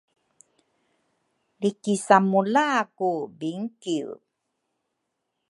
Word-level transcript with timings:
Lri 1.59 1.69
kisamula 1.83 2.65
ku 2.97 3.09
bingikiw 3.37 4.09